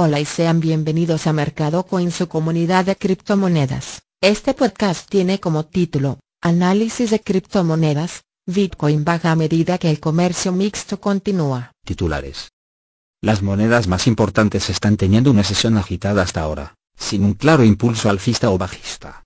[0.00, 4.02] Hola y sean bienvenidos a Mercado Coin su comunidad de criptomonedas.
[4.20, 10.52] Este podcast tiene como título, Análisis de criptomonedas, Bitcoin baja a medida que el comercio
[10.52, 11.72] mixto continúa.
[11.84, 12.52] Titulares.
[13.20, 18.08] Las monedas más importantes están teniendo una sesión agitada hasta ahora, sin un claro impulso
[18.08, 19.24] alcista o bajista.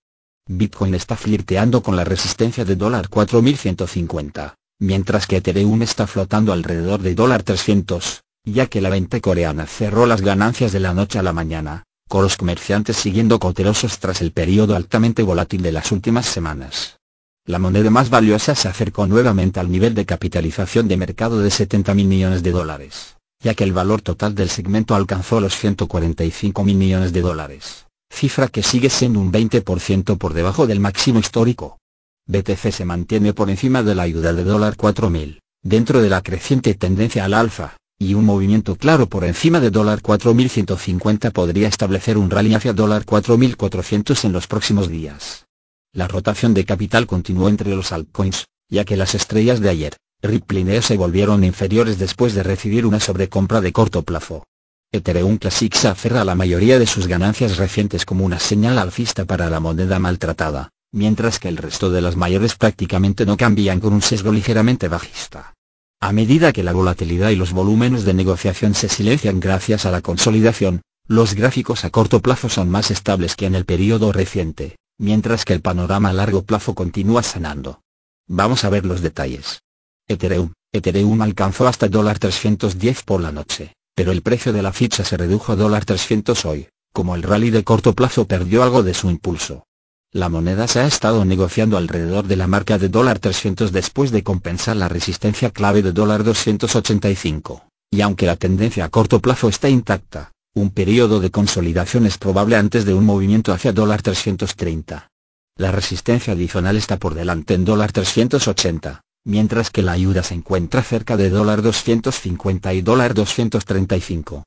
[0.49, 7.03] Bitcoin está flirteando con la resistencia de dólar 4150, mientras que Ethereum está flotando alrededor
[7.03, 11.23] de dólar 300, ya que la venta coreana cerró las ganancias de la noche a
[11.23, 16.27] la mañana, con los comerciantes siguiendo cautelosos tras el periodo altamente volátil de las últimas
[16.27, 16.99] semanas.
[17.47, 21.95] La moneda más valiosa se acercó nuevamente al nivel de capitalización de mercado de 70
[21.95, 26.77] mil millones de dólares, ya que el valor total del segmento alcanzó los 145 mil
[26.77, 31.79] millones de dólares, cifra que sigue siendo un 20% por debajo del máximo histórico.
[32.27, 36.75] BTC se mantiene por encima de la ayuda de dólar 4000, dentro de la creciente
[36.75, 42.31] tendencia al alfa, y un movimiento claro por encima de dólar 4150 podría establecer un
[42.31, 45.47] rally hacia dólar 4400 en los próximos días.
[45.93, 50.61] La rotación de capital continuó entre los altcoins, ya que las estrellas de ayer, Ripple
[50.61, 54.45] y se volvieron inferiores después de recibir una sobrecompra de corto plazo.
[54.93, 59.25] Ethereum Classic se aferra a la mayoría de sus ganancias recientes como una señal alcista
[59.25, 63.93] para la moneda maltratada, mientras que el resto de las mayores prácticamente no cambian con
[63.93, 65.55] un sesgo ligeramente bajista.
[66.03, 70.01] A medida que la volatilidad y los volúmenes de negociación se silencian gracias a la
[70.01, 75.45] consolidación, los gráficos a corto plazo son más estables que en el periodo reciente, mientras
[75.45, 77.83] que el panorama a largo plazo continúa sanando.
[78.27, 79.63] Vamos a ver los detalles.
[80.09, 85.17] Ethereum, Ethereum alcanzó hasta $310 por la noche, pero el precio de la ficha se
[85.17, 89.67] redujo a $300 hoy, como el rally de corto plazo perdió algo de su impulso.
[90.15, 94.23] La moneda se ha estado negociando alrededor de la marca de dólar 300 después de
[94.23, 99.71] compensar la resistencia clave de dólar 285, y aunque la tendencia a corto plazo está
[99.71, 105.09] intacta, un periodo de consolidación es probable antes de un movimiento hacia dólar 330.
[105.57, 110.83] La resistencia adicional está por delante en dólar 380, mientras que la ayuda se encuentra
[110.83, 114.45] cerca de dólar 250 y dólar 235.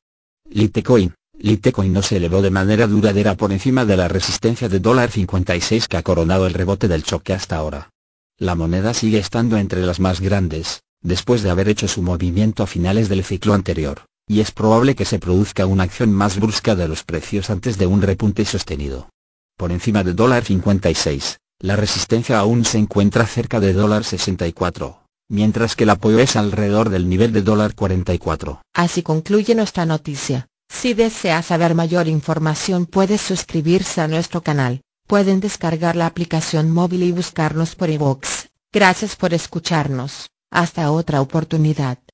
[0.48, 5.88] Litecoin, Litecoin no se elevó de manera duradera por encima de la resistencia de $56
[5.88, 7.92] que ha coronado el rebote del choque hasta ahora.
[8.38, 12.68] La moneda sigue estando entre las más grandes, después de haber hecho su movimiento a
[12.68, 16.88] finales del ciclo anterior, y es probable que se produzca una acción más brusca de
[16.88, 19.10] los precios antes de un repunte sostenido.
[19.58, 24.98] Por encima de $56, la resistencia aún se encuentra cerca de $64,
[25.30, 28.60] mientras que el apoyo es alrededor del nivel de $44.
[28.74, 30.48] Así concluye nuestra noticia.
[30.70, 37.04] Si desea saber mayor información puede suscribirse a nuestro canal, pueden descargar la aplicación móvil
[37.04, 38.48] y buscarnos por iVoox.
[38.72, 42.00] Gracias por escucharnos, hasta otra oportunidad.